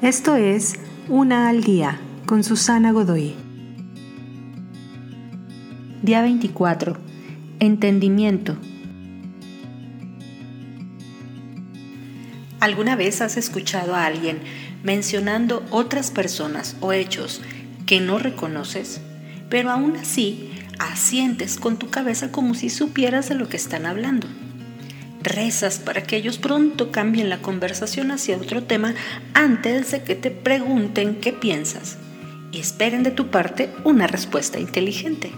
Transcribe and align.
Esto 0.00 0.36
es 0.36 0.74
Una 1.08 1.48
al 1.48 1.64
Día 1.64 1.98
con 2.24 2.44
Susana 2.44 2.92
Godoy. 2.92 3.34
Día 6.02 6.22
24. 6.22 6.96
Entendimiento. 7.58 8.56
¿Alguna 12.60 12.94
vez 12.94 13.20
has 13.22 13.36
escuchado 13.36 13.96
a 13.96 14.06
alguien 14.06 14.38
mencionando 14.84 15.66
otras 15.70 16.12
personas 16.12 16.76
o 16.80 16.92
hechos 16.92 17.42
que 17.84 18.00
no 18.00 18.20
reconoces, 18.20 19.00
pero 19.50 19.72
aún 19.72 19.96
así 19.96 20.52
asientes 20.78 21.58
con 21.58 21.76
tu 21.76 21.90
cabeza 21.90 22.30
como 22.30 22.54
si 22.54 22.70
supieras 22.70 23.28
de 23.28 23.34
lo 23.34 23.48
que 23.48 23.56
están 23.56 23.84
hablando? 23.84 24.28
Rezas 25.28 25.78
para 25.78 26.02
que 26.02 26.16
ellos 26.16 26.38
pronto 26.38 26.90
cambien 26.90 27.28
la 27.28 27.42
conversación 27.42 28.10
hacia 28.10 28.36
otro 28.36 28.62
tema 28.64 28.94
antes 29.34 29.90
de 29.92 30.02
que 30.02 30.14
te 30.14 30.30
pregunten 30.30 31.16
qué 31.16 31.32
piensas 31.32 31.98
y 32.50 32.60
esperen 32.60 33.02
de 33.02 33.10
tu 33.10 33.28
parte 33.28 33.70
una 33.84 34.06
respuesta 34.06 34.58
inteligente. 34.58 35.30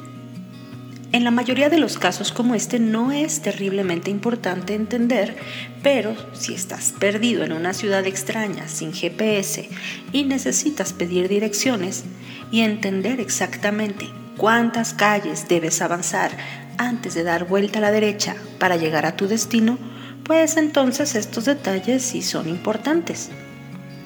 En 1.13 1.25
la 1.25 1.33
mayoría 1.33 1.69
de 1.69 1.79
los 1.79 1.99
casos 1.99 2.31
como 2.31 2.55
este 2.55 2.79
no 2.79 3.11
es 3.11 3.43
terriblemente 3.43 4.11
importante 4.11 4.75
entender, 4.75 5.37
pero 5.83 6.15
si 6.35 6.55
estás 6.55 6.95
perdido 7.01 7.43
en 7.43 7.53
una 7.53 7.75
ciudad 7.75 8.07
extraña 8.07 8.69
sin 8.69 8.93
GPS 8.93 9.69
y 10.13 10.23
necesitas 10.23 10.93
pedir 10.93 11.29
direcciones 11.29 12.05
y 12.53 12.61
entender 12.61 13.19
exactamente 13.19 14.07
cuántas 14.37 14.95
calles 14.95 15.49
debes 15.49 15.83
avanzar 15.83 16.31
antes 16.81 17.15
de 17.15 17.23
dar 17.23 17.47
vuelta 17.47 17.79
a 17.79 17.83
la 17.83 17.91
derecha 17.91 18.35
para 18.59 18.77
llegar 18.77 19.05
a 19.05 19.15
tu 19.15 19.29
destino, 19.29 19.79
pues 20.25 20.57
entonces 20.57 21.15
estos 21.15 21.45
detalles 21.45 22.03
sí 22.03 22.23
son 22.23 22.49
importantes. 22.49 23.29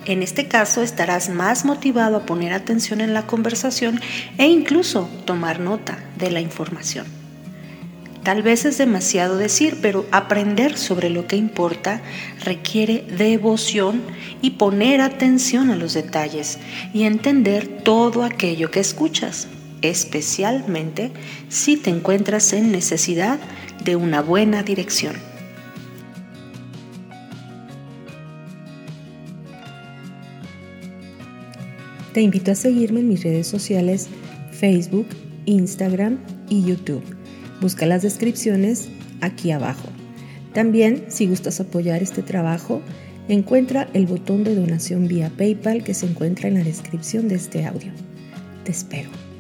En 0.07 0.23
este 0.23 0.49
caso 0.49 0.83
estarás 0.83 1.29
más 1.31 1.65
motivado 1.65 2.17
a 2.17 2.27
poner 2.27 2.53
atención 2.53 3.01
en 3.01 3.15
la 3.15 3.27
conversación 3.27 4.01
e 4.39 4.47
incluso 4.49 5.09
tomar 5.25 5.61
nota 5.61 5.99
de 6.19 6.31
la 6.31 6.41
información. 6.41 7.07
Tal 8.25 8.43
vez 8.43 8.65
es 8.65 8.79
demasiado 8.79 9.37
decir, 9.37 9.79
pero 9.81 10.07
aprender 10.11 10.77
sobre 10.77 11.11
lo 11.11 11.27
que 11.27 11.37
importa 11.37 12.01
requiere 12.43 13.05
devoción 13.17 14.03
y 14.43 14.53
poner 14.53 15.01
atención 15.01 15.71
a 15.71 15.77
los 15.77 15.95
detalles 15.95 16.59
y 16.93 17.05
entender 17.05 17.83
todo 17.85 18.25
aquello 18.25 18.71
que 18.71 18.81
escuchas 18.81 19.47
especialmente 19.91 21.13
si 21.49 21.77
te 21.77 21.91
encuentras 21.91 22.53
en 22.53 22.73
necesidad 22.73 23.39
de 23.85 23.97
una 23.97 24.23
buena 24.23 24.63
dirección. 24.63 25.15
Te 32.13 32.23
invito 32.23 32.53
a 32.53 32.55
seguirme 32.55 33.01
en 33.01 33.09
mis 33.09 33.25
redes 33.25 33.49
sociales 33.49 34.09
Facebook, 34.53 35.09
Instagram 35.47 36.19
y 36.49 36.65
YouTube. 36.65 37.03
Busca 37.61 37.87
las 37.87 38.03
descripciones 38.03 38.89
aquí 39.21 39.51
abajo. 39.51 39.89
También, 40.53 41.07
si 41.09 41.27
gustas 41.27 41.59
apoyar 41.59 42.03
este 42.03 42.23
trabajo, 42.23 42.81
encuentra 43.29 43.89
el 43.95 44.07
botón 44.07 44.45
de 44.45 44.55
donación 44.55 45.09
vía 45.09 45.33
PayPal 45.37 45.83
que 45.83 45.95
se 45.95 46.07
encuentra 46.07 46.49
en 46.49 46.55
la 46.55 46.63
descripción 46.63 47.27
de 47.27 47.35
este 47.35 47.67
audio. 47.67 47.91
Te 48.65 48.71
espero. 48.71 49.34